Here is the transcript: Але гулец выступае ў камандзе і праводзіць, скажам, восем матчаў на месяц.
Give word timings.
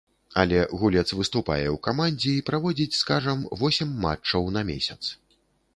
Але 0.43 0.61
гулец 0.83 1.03
выступае 1.19 1.65
ў 1.65 1.75
камандзе 1.89 2.33
і 2.39 2.41
праводзіць, 2.49 2.99
скажам, 3.03 3.45
восем 3.61 3.89
матчаў 4.09 4.53
на 4.59 4.67
месяц. 4.73 5.01